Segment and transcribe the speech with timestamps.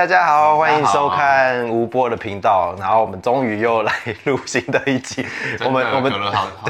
[0.00, 2.74] 嗨，大家好，欢迎收看吴波的频道。
[2.78, 3.92] 然后我们终于又来
[4.24, 5.26] 录新的一集。
[5.62, 6.10] 我们我们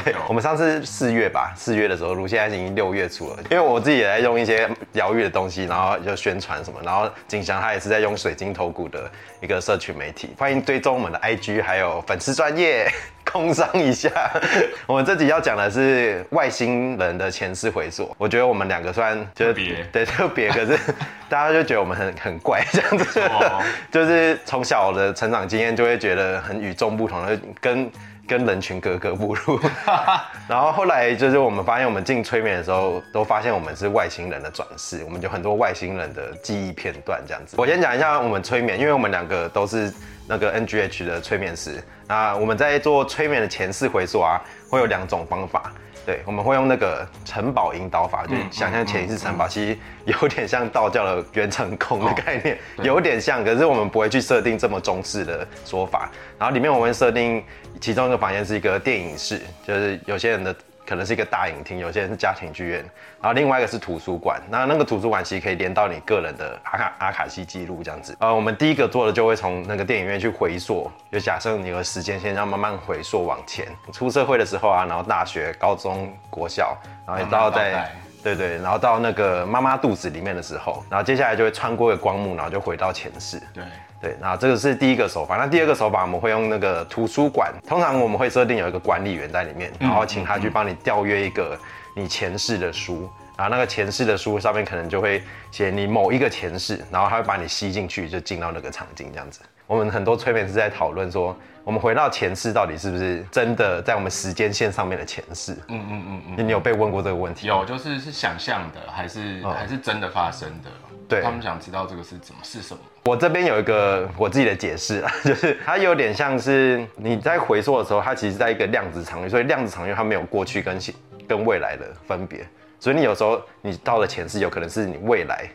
[0.04, 3.36] 对，我们上次四月吧，四月的时候录，现在已经六月初了。
[3.48, 6.80] 因为我自己也在用一些疗愈的东西，然后就宣传什么。
[6.82, 9.08] 然后景祥他也是在用水晶头骨的
[9.40, 12.91] 一个社群媒体，欢迎追踪我们的 IG 还有粉丝专业。
[13.30, 14.11] 空商一下，
[14.87, 18.15] 我们这集要讲的是外星人的前世回溯。
[18.19, 20.77] 我觉得我们两个算特别，对特别，可是
[21.29, 23.20] 大家就觉得我们很很怪这样子，
[23.91, 27.91] 就是从小的成长经验就会觉得很与众不同的，跟
[28.30, 29.59] 跟人群格格不入。
[30.47, 37.56] 然后后来就是我们发现，我们进催眠的时候，都发现我们是外星人的转世，我们就很多外星人的记忆片段这样子。
[37.59, 39.93] 我先讲一下我们催眠，因为我们两个都是
[40.29, 41.83] 那个 NGH 的催眠师。
[42.06, 45.72] 那我们在做催眠的前世回溯啊，会有两种方法。
[46.11, 53.44] 对，我们会用那个城堡引导法，就想象潜意识城堡，其实有点像道教的元成功的概念，有点像。
[53.44, 56.11] 可是我们不会去设定这么中式的说法。
[56.36, 57.41] 然后里面我们设定
[57.81, 60.53] 其中一个房间是一个电影室，就是有些人的。
[60.91, 62.80] 可能是一个大影厅，有些人是家庭剧院，
[63.22, 64.42] 然后另外一个是图书馆。
[64.50, 68.16] 那那个图书馆其实可以连到你个人的阿卡阿卡西记录这样子。
[68.19, 77.88] 呃，我们第一个做的就会从那个电影院去回溯，就假设你的时间线要慢慢回溯往前，出社会的时候啊，然后大学、高中、国小，然后到在
[78.22, 83.40] 对对，然后到那个妈妈肚子里面的时候，然后接下来就会穿过一个光幕，然后就回到前世。
[83.54, 83.64] 对。
[84.02, 85.36] 对，那这个是第一个手法。
[85.36, 91.54] 那第二个手法，我们会用那个图书馆，通常我们会设定有一个管理员在里面，然后请他去帮你调阅一个
[91.94, 93.10] 你前世的书，
[93.41, 99.41] 然后那个前世的书上面可能就会写你某一个前世，然后他会把你吸进去，就进到那个场景这样子。
[99.66, 105.55] 我们很多催眠师在讨论说，我们回到前世到底是不是真的在我们时间线上面的前世？
[105.69, 106.47] 嗯嗯嗯嗯。
[106.47, 107.47] 你有被问过这个问题？
[107.47, 110.69] 有，就是是想象的，还是还是真的发生的？
[111.09, 112.81] 对，他们想知道这个是怎么是什么。
[113.06, 120.94] 我这边有一个我自己的解释啊， 就是它有点像是你在回溯的时候，它其实在一个量子场域，所以量子场域它没有过去跟现
[121.26, 122.44] 跟未来的分别，
[122.80, 125.48] 所以你有时候你到了前世，有可能是你未来，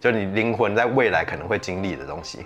[0.00, 2.44] 就你灵魂在未来可能会经历的东西。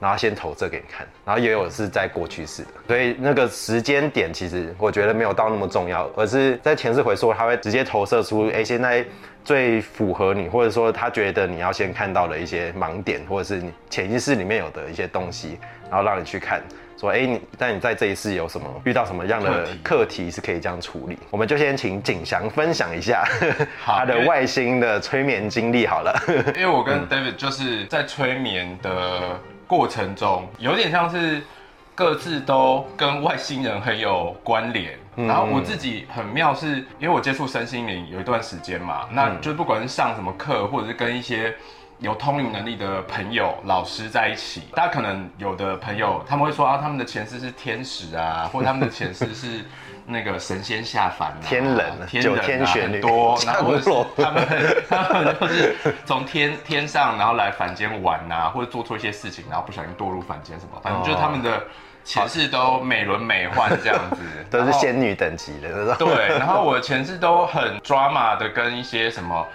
[0.00, 9.04] 然后先投射给你看，然后也有是在过去式的，所以那个时间点其实我觉得没有到那么重要，而是在前世回溯，他会直接投射出，哎，现在
[9.42, 15.58] 最符合你，或者说他觉得你要先看到的一些盲点，或者是你潜意识里面有的一些东西，
[15.90, 16.62] 然后让你去看，
[16.98, 21.18] 说，哎，你但你在这一次有什么遇到什么样的课题是可以这样处理？
[21.30, 23.24] 我们就先请景祥分享一下
[23.84, 26.14] 他的外星的催眠经历好了，
[26.56, 29.38] 因为我跟 David 就是在催眠的。
[29.68, 31.42] 过程中有点像是
[31.94, 41.54] 各自都跟外星人很有关联，然后我自己很妙，是因为我接触身心灵有一段时间嘛，那就不管是上什么课，或者是跟一些
[41.98, 49.64] 有通灵能力的朋友、老师在一起，大家可能有的朋友他们会说啊，他们的前世是天使啊， 或者他们的前世是。
[50.10, 51.92] 那个神仙下凡，天人，
[52.22, 54.48] 九天玄女多， 然后他们
[54.88, 55.76] 他们就是
[56.06, 61.62] 从天天上，然后来凡间玩呐，或者做错一些事情，然后不小心堕入凡间什么，反正就是他们的
[62.04, 66.38] 前世都美轮美奂这样子，都是仙女等级的，对。
[66.38, 69.46] 然后我的前世都很 drama 的，跟一些什么。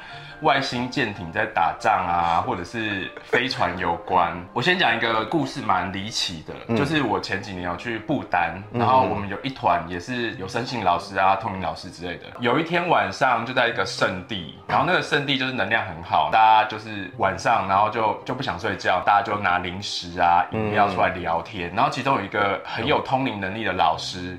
[0.44, 4.34] 外星舰艇在打仗啊， 或者是飞船有关。
[4.54, 12.26] 我先讲一个故事，蛮离奇的，就是我前几年有去布丹，然后我们有一团也是有生性老师啊、通灵老师之类的。
[12.40, 21.74] 有一天晚上就在一个圣地，然后那个圣地就是能量很好，大家就是晚上，然后就就不想睡觉，大家就拿零食啊、饮料出来聊天。
[21.74, 24.38] 然后其中有一个很有通灵能力的老师。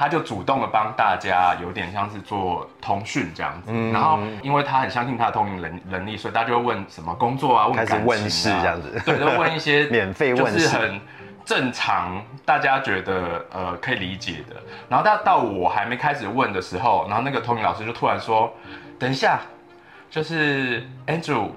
[0.00, 3.70] 他就主动的帮大家，有点像是做通讯这样子。
[3.92, 7.86] 然后，因为他很相信他的通灵能能力，所以大家就会问什么工作啊，问感
[8.30, 9.02] 情啊，这样子。
[9.04, 10.98] 对，就问一些 免费问是很
[11.44, 14.56] 正常，大家觉得呃可以理解的。
[14.88, 18.50] 然后，到到我还没开始问的时候，然后那个通灵老师就突然说
[18.98, 19.40] ：“等一下，
[20.08, 21.50] 就是 Andrew。”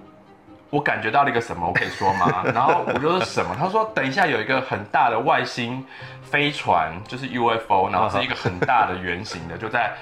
[0.74, 2.44] 我感觉到了一个什么，我可以说吗？
[2.54, 3.56] 然后我就说什么？
[3.60, 5.86] 他说等一下有一个很大的外星
[6.24, 9.94] 飞船，就是 UFO，然后是一个很大的圆形的，就在。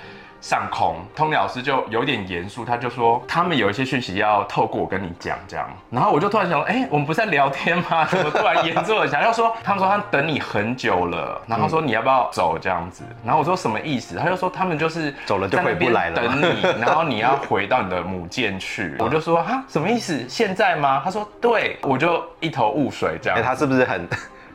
[0.42, 5.70] 上空，通老师就有点严肃，他就说他们有一些讯息要透过我跟你讲，这样。
[5.92, 8.06] 然后我就突然想，哎，我们不是在聊天吗？
[8.10, 9.08] 怎么突然严肃了？
[9.08, 13.04] 想要说，他们说他等你很久了，然后说你要不要走这样子？
[13.24, 14.18] 然后我说什么意思？
[14.18, 18.96] 他就说他们就是走了就回不来了，等你，然后你要回到你的母舰去。
[18.98, 20.26] 我就说哈，什么意思？
[20.28, 21.02] 现在吗？
[21.04, 23.40] 他说对，我就一头雾水这样。
[23.44, 24.08] 他是不是很？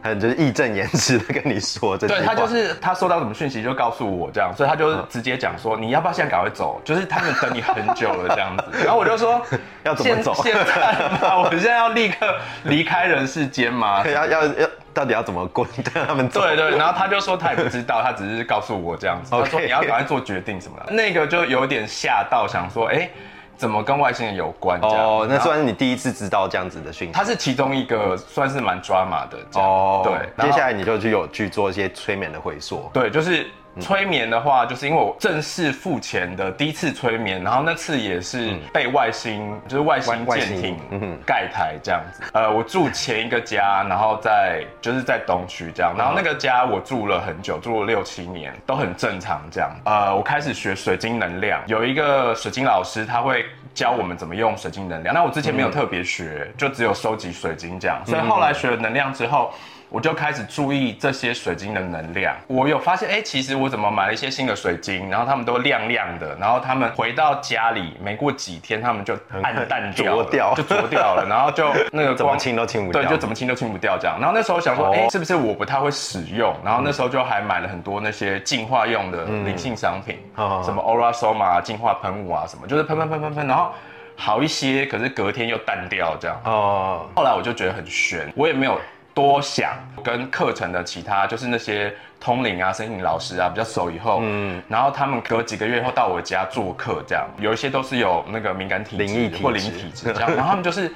[0.03, 2.19] 很就是义正言辞的跟你说这句话。
[2.19, 6.81] 对他就是他收到什么讯息就告诉我这样，所以他就直接讲说你要不要现在赶快走？
[6.85, 8.65] 就是他们等你很久了这样子。
[8.85, 9.41] 然后我就说
[9.85, 10.35] 要怎么走？
[10.43, 11.39] 现在吗？
[11.39, 14.05] 我现在要立刻离开人世间吗？
[14.09, 15.69] 要要要，到底要怎么滚？
[16.07, 16.41] 他们走？
[16.41, 16.77] 对对。
[16.77, 19.31] 然后他就说他也不知道，他只是告诉我这样子。
[19.31, 20.93] 他说你要赶快做决定什么的。
[20.93, 23.09] 那个就有点吓到，想说哎。
[23.57, 24.81] 怎么跟外星人有关？
[24.81, 27.13] 哦，那算是你第一次知道这样子的讯息。
[27.13, 29.39] 它是其中一个，算是蛮抓马的。
[29.61, 30.47] 哦，对。
[30.47, 32.91] 接下来你就去有去做一些催眠的回溯。
[32.93, 33.47] 对，就是。
[33.81, 40.79] 催眠的话，就是因为我正式付钱的第一次催眠，然后那次也是被外星，就是外星舰艇
[41.27, 42.23] 盖台这样子。
[42.33, 49.71] 呃，我住前一个家，然后在就是在东区这样，然后那个家我住了很久，住了六七年，都很正常这样。
[49.85, 53.45] 呃，我开始学水晶能量，有一个水晶老师，他会
[53.75, 55.15] 教我们怎么用水晶能量。
[55.15, 59.53] 那我之前没有特别学，就只有收集水晶这样，所以后来学了能量之后。
[59.97, 62.37] 我就开始注意这些水晶的能量。
[62.49, 74.19] 我有发现，哎，其实我怎么买了一些新的水晶，然后它们都亮亮的，然后他们回到家里没过几天，他们就暗淡掉，就浊掉了，然后就 那个怎么清都清不掉，对，就怎么清都清不掉这样。
[74.21, 76.55] 然后那时候想说，哎，是不是我不太会使用？
[76.63, 80.19] 然后那时候就还买了很多那些净化用的灵性商品，
[80.63, 83.73] 什么 Aura Soma 净化喷雾啊，什么就是喷喷喷喷喷，然后
[84.15, 86.39] 好一些，可是隔天又淡掉这样。
[86.45, 88.79] 哦，后来我就觉得很悬，我也没有。
[89.17, 89.73] 多想
[90.05, 100.93] 跟课程的其他就是那些通灵啊、声音老师啊比较熟以后，嗯，然后他们隔几个月后到我家做客，这样有一些都是有那个敏感体质或灵体质这样，然后他们就是。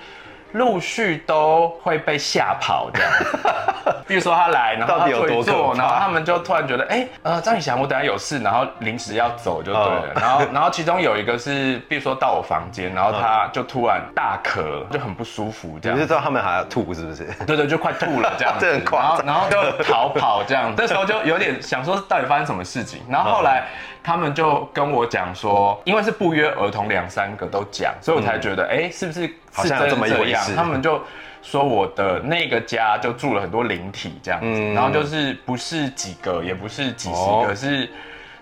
[0.53, 3.13] 陆续都会被吓跑这样，
[4.07, 17.25] 比如说他来，然后他会做，然后他们就突然觉得，哎，呃，张宇翔，我等下有事，然后临时要走就对了，然后，然后其中有一个是，比如说到我房间，然后他就突然大咳，就很不舒服这样，你是知道他们还要吐是不是？
[17.47, 23.67] 对对，就快吐了这样， 这很夸张，然后就逃跑这样，那时候就有点想说到底发生什么事情，然后后来。
[24.03, 30.43] 他们就跟我讲说，因为是不约而同两三个都讲，所以我才觉得，哎，是不是是真这么这样？
[30.57, 31.01] 他们就
[31.43, 37.91] 说我的那个家就住了很多灵体这样子，然后就是不是几个，也不是几十个，是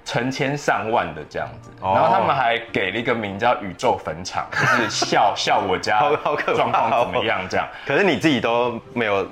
[0.05, 1.71] 成千上万的这样子。
[1.81, 6.01] 然后他们还给了一个名叫宇宙坟场， 就是笑笑我家
[6.55, 7.67] 状况怎么样这样。
[7.87, 9.27] 可是你自己都没有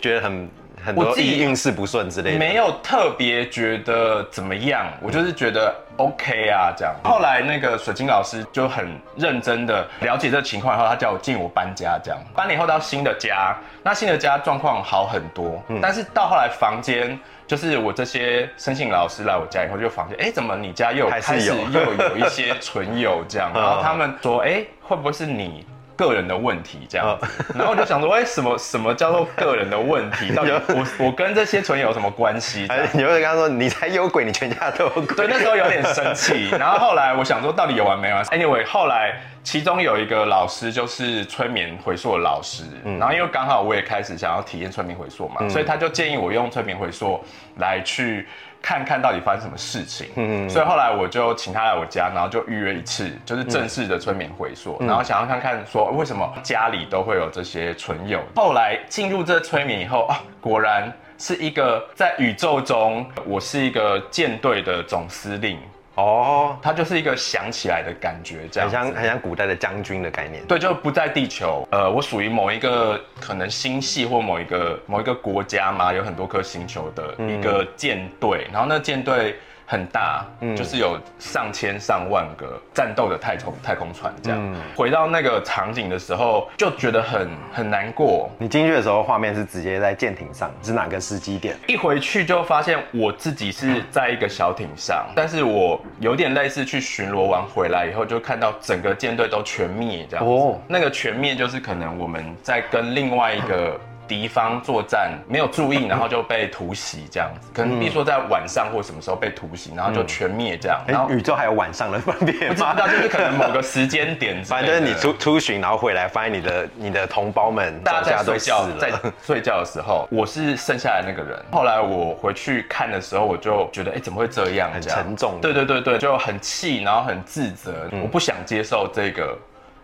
[0.00, 0.48] 觉得很。
[0.84, 6.94] 很多运势不顺之类的，没有特别觉得怎么样，我就是觉得 OK 啊这样。
[7.04, 12.18] 后来那个水晶老师就很认真的了解这个情况以后，他叫我进我搬家这样。
[12.34, 23.50] 搬了以后到新的家，那新的家状况好很多，但是到后来房间，就是我这些生性老师来我家以后，就房间，哎，怎么你家又开始又有一些存有这样？
[23.54, 25.66] 然后他们说，哎，会不会是你？
[26.00, 27.18] 个人的问题这样，
[27.54, 30.32] 然后我就想说，哎，什么什么叫做个人的问题？
[30.34, 32.66] 到底我我跟这些存有什么关系？
[32.94, 35.14] 你会跟他说，你才有鬼，你全家都有鬼。
[35.14, 36.48] 对，那时候有点生气。
[36.58, 42.64] 然后后来我想说，到底有完没完？Anyway，后来其中有一个老师就是催眠回溯的老师，
[42.98, 47.22] 然后因为刚好我也开始想要体验催眠回溯嘛，所以他就建议我用催眠回溯
[47.58, 48.26] 来去。
[48.62, 58.20] 看看到底发生什么事情，嗯所以后来我就请他来我家，然后就预约一次，就是正式的催眠回溯，然后想要看看说为什么家里都会有这些存有。
[58.36, 65.58] 后来进入这催眠以后啊，果然是一个在宇宙中，我是一个舰队的总司令。
[65.94, 70.44] 哦，它就是一个想起来的感觉，这样很像很像古代的将军的概念。
[70.46, 79.36] 对，就不在地球，呃，我属于某一个可能星系或某一个某一个国家嘛，有很多颗星球的一个舰队，然后那舰队。
[79.70, 84.56] 很大，嗯，就是有上千上万个战斗的太空太空船这样。
[84.74, 88.28] 回到那个场景的时候，就觉得很很难过。
[88.36, 91.56] 你进去的时候，画面是直接在舰艇上，是哪个时机点？
[91.68, 100.26] 一回去就发现我自己是在一个小艇上，但是我有点类似去巡逻完回来以后，就看到整个舰队都全灭这样。
[100.26, 103.78] 哦，那个全灭就是可能我们在跟另外一个。
[104.10, 110.80] 敌方作战没有注意，然后就被突袭这样子， 可能比如说在晚上或什么时候被突袭，然后就全灭这样。
[110.84, 118.90] 然后宇宙还有晚上的分别不知道，就是可能某个时间点， 反正你出出巡，然后回来发现你的你的同胞们大家在睡觉，在
[119.22, 121.40] 睡觉的时候，我是剩下来那个人。
[121.52, 124.72] 后来我回去看的时候，我就觉得，哎，怎么会这样？
[124.72, 125.38] 很沉重。
[125.40, 129.38] 对对对对，就很气，然后很自责，我不想接受这个。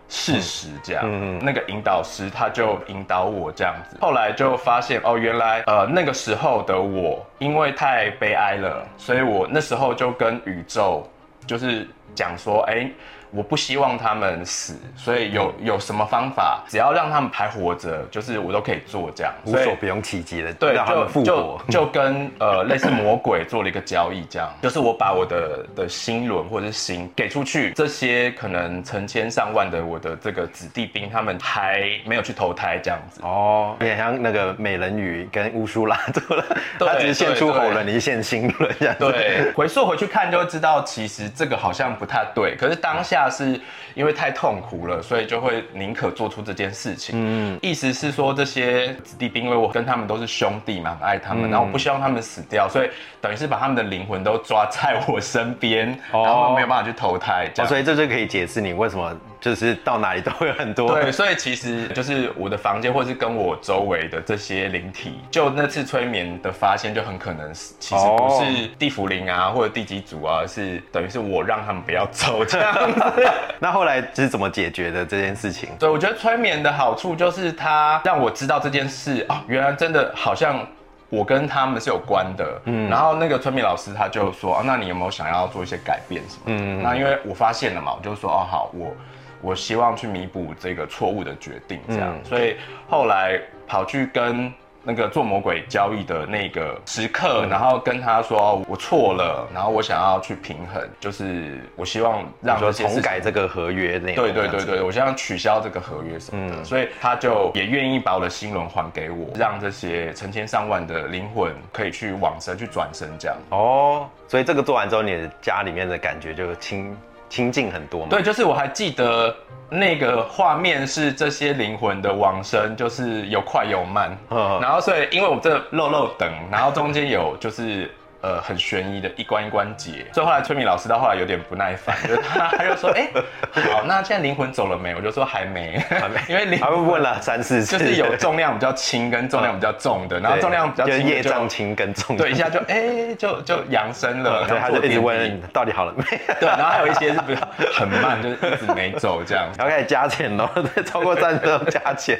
[0.09, 1.05] 事实这样，
[1.39, 11.07] 那个引导师他就引导我这样子，后来就发现哦，原来呃那个时候的我因为太悲哀了，所以我那时候就跟宇宙
[11.45, 12.89] 就是讲说，哎，
[13.29, 21.61] 我不希望他们死，所以有有什么方法，只要让他们还活着，就是我都可以做这样，无所不用其极的，对，让他们复就活。
[21.67, 33.19] 就就跟呃类似魔鬼做了一个交易，这样，就是我把我的的心轮或者是心给出去，这些可能成千上万的我的这个子弟兵，他们还没有去投胎这样子。
[33.23, 36.45] 哦，有点像那个美人鱼跟乌苏拉做了，
[36.79, 39.11] 对他只是献出对对喉轮，你是献心轮这样子。
[39.11, 42.55] 对，回溯回去看就会知道，其实这个好像不太对。
[42.55, 43.59] 可是当下是
[43.95, 47.15] 因为太痛苦了，所以就会宁可做出这件事情。
[47.17, 52.89] 嗯，意思是说这些子弟兵，因为我跟他们都是兄弟嘛，很爱他们，然后我不希望他们死掉，所以
[53.19, 60.93] 等于是把他们的灵魂都抓在我身边，哦然后没有办法去投胎，这哦，所以这就可以解释你为什么就是到哪里都会有很多。
[60.99, 73.01] 对，所以其实就是我的房间，或是跟我周围的这些灵体，就那次催眠的发现，就很可能是其实不是地府灵啊，或者地基组啊，是等于是我让他们不要走这样子。
[73.59, 75.69] 那后来是怎么解决的这件事情？
[75.79, 80.65] 对，我觉得催眠的好处就是它让我知道这件事啊，原来真的好像
[81.09, 82.61] 我跟他们是有关的。
[82.65, 86.41] 嗯，然后那个催眠老师他就说啊，那你有没有想要做一些改变什么？
[86.47, 88.93] 嗯，那因为我发现了嘛，我就说哦好，我
[89.41, 92.55] 我希望去弥补这个错误的决定，这样，所以
[92.89, 94.51] 后来跑去跟。
[94.89, 104.23] 那个做魔鬼交易的那个时刻，然后跟他说哦我错了，然后我想要去平衡，就是我希望让这重改这个合约内容。
[104.23, 113.35] 对对对对，我想取消这个合约什么的，所以他就也愿意把我的心轮还给我，让这些成千上万的灵魂可以去往生、去转生这样。
[113.49, 116.95] 哦，所以这个做完之后，你的家里面的感觉就清
[117.29, 118.07] 清净很多嘛。
[118.09, 119.35] 对，就是我还记得
[119.69, 127.89] 那个画面是这些灵魂的往生，就是有快有慢，嗯然后所以因为我们这漏漏等，然后中间有就是。
[128.21, 133.07] 呃，很悬疑的一关一关解，所以后来催眠老师到后来有点不耐烦， 就是他他就说，哎、
[133.51, 134.95] 好，那现在灵魂走了没？
[134.95, 146.03] 我就说还没，还没，因为灵他们问了三四次，就是有重量比较轻跟重量比较重的，然后重量比较就是轻的就业障轻跟重，对，一下就哎、就 就扬升了，对，他就一直问到底好了没，
[146.39, 150.49] 对，然后还有一些是比较很慢，就是一直没走这样，然后开始加钱喽，
[150.85, 152.19] 超过三十都加钱。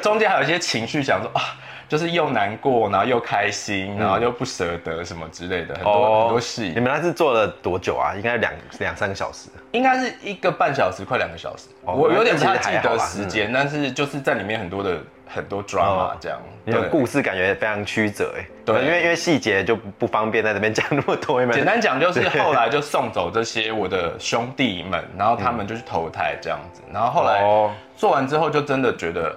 [0.00, 1.42] 中间还有一些情绪想说啊。
[1.88, 6.80] 就是又难过，然后又开心，然后又不舍得什么之类的，很多、很多戏你。
[6.80, 8.14] 们那是做了多久啊？
[8.14, 9.48] 应该两两三个小时。
[9.72, 11.68] 应该是一个半小时，快两个小时。
[11.84, 16.38] 哦我有点不太记得时间，但是就是在里面很多的很多 drama 这样。
[16.66, 29.36] 你的故事感觉非常曲折哎，对因为因为细节就不不方便在这边讲那么多，简单讲就是后来就送走这些我的兄弟们，然后他们就去投胎这样子，然后后来哦做完之后就真的觉得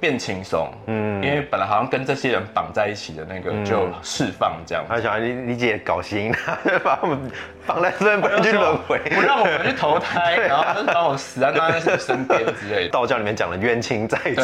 [0.00, 4.84] 变轻松，嗯，因为本来好像跟这些人绑在一起的那个就释放这样。
[4.84, 4.90] 子。
[4.92, 6.32] 他想你你姐搞心，
[6.84, 7.18] 把我们
[7.66, 12.90] 绑在这边不让去轮回，不让我们去投胎，然后就是把我死在那身边之类的。
[12.90, 14.42] 道教里面讲的冤亲债主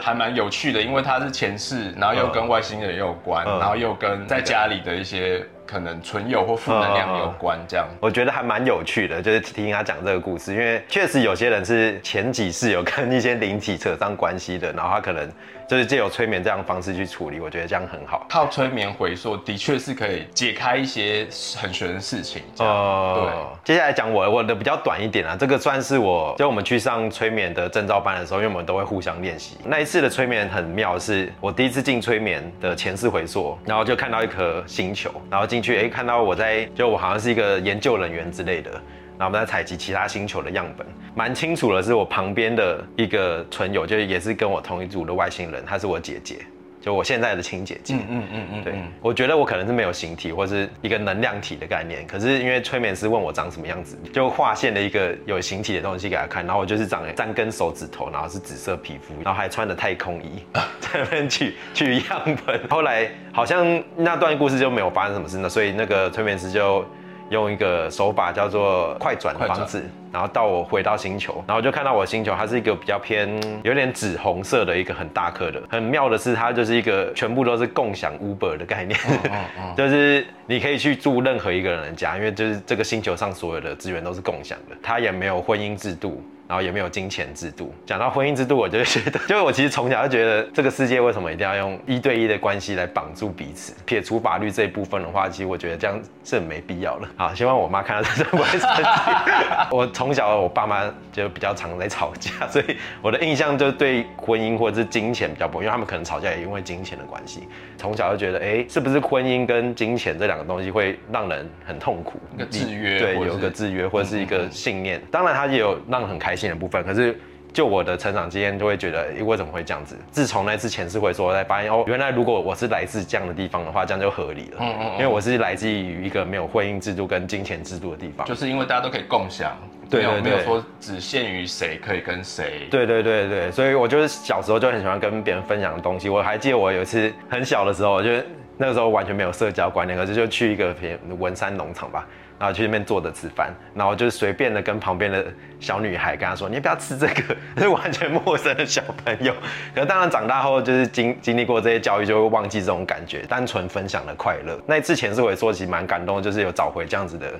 [0.00, 3.58] 还蛮有趣的，因为他是前世，然后又跟外星人有关，嗯。
[3.58, 7.86] 然后又跟在家里的一些可能存有或负能量有关，这样。
[8.00, 15.28] 我觉得还蛮有趣的，就是听他讲这个故事，因为确实有些人是前几世有跟一些灵体扯上关系的，然后他可能
[15.68, 18.26] 就是借由催眠这样的方式去处理，我觉得这样很好。
[18.26, 21.26] 靠催眠回溯，的确是可以解开一些
[21.60, 22.42] 很玄的事情。
[22.56, 29.58] 哦，接下来讲我我的比较短一点啊，这个算是我就我们去上催眠的证照班的时候，因为我们都会互相练习。
[29.66, 38.70] 那一次的催眠很妙的是，我第一次进催眠的前世回溯，然后就看到一颗星球，然后进去哎、看到我在就我好像是一个研究人员之类的。
[39.18, 46.36] 然后我们在采集其他星球的样本，蛮清楚的是我旁边的一个存友，就也是跟我同一组的外星人，她是我姐姐，
[46.80, 47.94] 就我现在的亲姐姐。
[47.94, 60.44] 嗯嗯嗯嗯，对嗯，我觉得我可能是没有形体或是一个能量体的概念，可是因为催眠师问我长什么样子，就划线了一个有形体的东西给他看，然后我就是长了三根手指头，然后是紫色皮肤，然后还穿着太空衣，
[60.78, 62.60] 在那边取取样本。
[62.70, 66.86] 后来好像那段故事就没有发生什么事呢，所以那个催眠师就。
[67.30, 69.82] 用一个手法叫做快转的方式，
[70.12, 73.28] 然后到我回到星球，然后就看到我星球，它是一个比较偏
[73.62, 75.60] 有点紫红色的一个很大颗的。
[75.68, 78.98] 很妙的是，它就是一个全部都是共享 Uber 的概念，
[79.76, 86.22] 就是你可以去住任何一个人的家，因为就是这个星球上所有的资源都是共享的，它也没有婚姻制度。
[86.48, 87.72] 然后也没有金钱制度。
[87.84, 93.74] 讲到婚姻制度，我就觉得， 就是我其实从小就觉得这个世界为什么一定要用一对一的关系来绑住彼此？
[93.84, 97.06] 撇除法律这一部分的话，其实我觉得这样是很没必要的。
[97.16, 98.82] 好，希望我妈看到这段不会生气。
[99.70, 107.46] 我从小我爸妈就比较常在吵架，所以我的印象就对婚姻或者是金钱比较不，因为他们可能吵架也因为金钱的关系。
[107.76, 112.18] 从小就觉得，哎，是不是婚姻跟金钱这两个东西会让人很痛苦？
[112.34, 115.00] 一个制约，对，有一个制约或者是一个信念。
[115.10, 117.18] 当然，它也有让人很开心的部分，可是。
[117.50, 119.96] 就我的成长经验，就会觉得，诶为什么会这样子？
[120.10, 124.58] 自从那次前世回说，才发现哦，原来如果我是来自这样的地方的话，这样就合理了。
[124.60, 128.26] 嗯嗯嗯因为我是来自于一个没有婚姻制度跟金钱制度的地方。
[128.26, 129.56] 就是因为大家都可以共享，
[129.88, 132.68] 对对对没有说只限于谁可以跟谁。
[132.70, 136.10] 对对对对，所以我就是小时候就很喜欢跟别人分享东西。
[136.10, 138.26] 我还记得我有一次很小的时候，就是
[138.58, 142.06] 那个时候完全没有社交观念，可是就去一个偏文山农场吧，
[142.38, 145.26] 然后去那边坐着吃饭，然后就是随便的跟旁边的
[145.58, 147.36] 小女孩跟她说：“你不要吃这个。
[147.58, 149.34] ”是完全陌生的小朋友。
[149.74, 154.58] 可是当然长大后就是经经历过这些教育，就会忘记这种感觉，单纯分享的快乐。
[154.66, 157.32] 那一次前世我也说，其实蛮感动，就是有找回这样子的。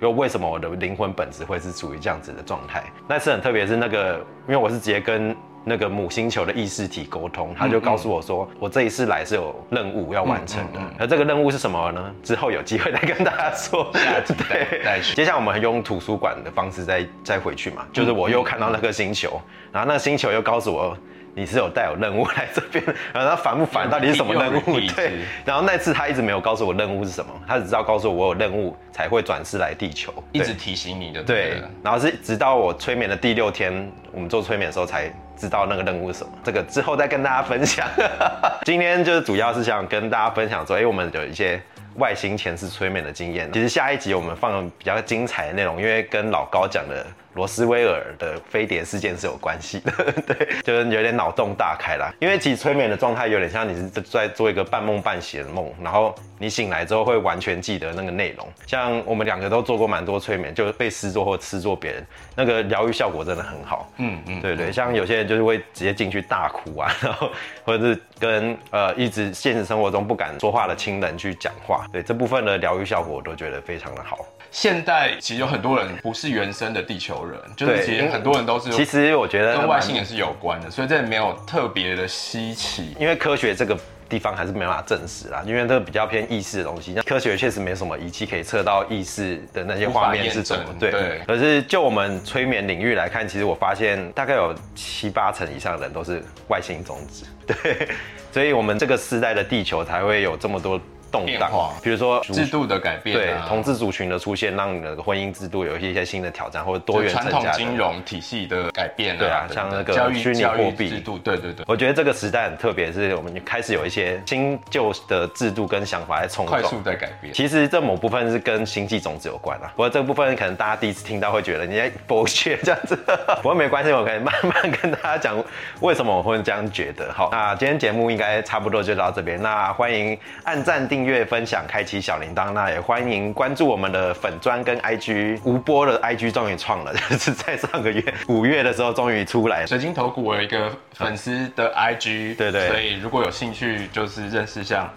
[0.00, 2.82] 就为什么我的灵魂本质会是处于这样子的状态？
[3.06, 4.14] 那次很特别，是那个，
[4.48, 10.80] 因为我是直接跟那个母星球的意识体沟通，他就告诉我说，我这一次来是有任务要完成的。
[10.98, 12.14] 而这个任务是什么呢？
[12.22, 13.90] 之后有机会再跟大家说。
[13.94, 19.40] 下集再再说接下来我们用图书馆的方式再再回去嘛，就是我又看到那个星球，
[19.72, 20.96] 然后那个星球又告诉我。
[21.32, 23.88] 你是有带有任务来这边，然后他烦不烦？
[23.88, 24.80] 到底是什么任务？
[24.96, 25.12] 对，
[25.44, 31.22] 然后那次他一直没有告诉我任务是什么，他只知道告诉我我有任务才会转世来地球，一直提醒你的。
[31.22, 35.08] 对，然后是直到我催眠的第六天，我们做催眠的时候才
[35.40, 36.30] 知道那个任务是什么。
[36.44, 37.88] 这个之后再跟大家分享。
[38.66, 41.60] 今天就是主要是想跟大家分享说，哎、我们有一些
[41.96, 43.50] 外星前世催眠的经验。
[43.52, 49.92] 其实下一集我们放了比较精彩的内容，因为跟老高讲的罗斯威尔的飞碟事件是有关系的。
[50.26, 52.12] 对，就是有点脑洞大开啦。
[52.18, 58.46] 因为其实催眠的状态有点像你是在做一个半梦半醒的梦，然后你醒来之后会完全记得那个内容。
[58.66, 63.90] 像我们两个都做过蛮多催眠，就是被施作或施作别人，那个疗愈效果真的很好。
[63.98, 67.30] 嗯嗯，对对，像有些人就是会直接进去大哭啊， 然后
[67.64, 74.18] 或者是跟呃一直现实生活中不敢说话的亲人去讲话，对这部分的疗愈效果我都觉得非常的好。
[74.52, 82.96] 现代其实有很多人不是原生的地球人，就是其实很多人都是其实我觉得跟外星人是有关的，所以这没有特别的稀奇。
[82.98, 83.78] 因为科学这个
[84.10, 86.92] 地方还是没办法证实啦，因为这个比较偏意识的东西。
[86.94, 90.64] 那科学确实没什么仪器可以测到意识的那些画面是怎么。
[90.78, 97.24] 对可是就我们催眠领域来看，其实我发现大概有七八成以上的人都是外星种子。
[97.46, 97.88] 对，
[98.32, 101.50] 所以我们这个时代的地球才会有这么多动荡，
[101.82, 110.90] 比如说制度的改变、啊，对同志族群的出现，让你的婚姻制度有一些新的挑战，或者多元传统金融体系的改变对啊像那个虚拟货币。
[110.90, 116.60] 制度，对对对，我觉得这个时代很特别，是我们开始有一些新旧的制度跟想法在冲撞。
[116.60, 117.32] 快速在改变。
[117.32, 122.96] 其实这某部分是跟星际种子有关啊，不过这部分可能大家第一次听到会觉得你在剥削这样子，
[123.40, 125.42] 不过没关系，我可以慢慢跟大家讲
[125.80, 127.12] 为什么我会这样觉得。
[127.12, 139.66] 好，那今天节目应该差不多就到这边，那欢迎按赞、订阅、分享、开启小铃铛，那也欢迎关注我们的粉砖跟 IG，吴波的 IG 终于创了，就是在上个月 五月的时候终于出来了。
[139.66, 144.92] 水晶头骨我有一个粉丝的 IG，对对所以如果有兴趣，就是认识像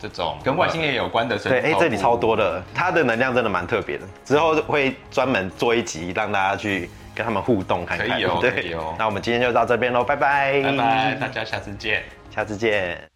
[0.00, 4.04] 这种跟外星人有关的水对，哎、这里超多的，它的能量真的蛮特别的。
[4.24, 8.08] 之后会专门做一集，让大家去跟他们互动看看。
[8.08, 12.02] 可以哦对哦那我们今天就到这边喽，拜拜，拜拜，大家下次见。
[12.34, 13.13] 下次见。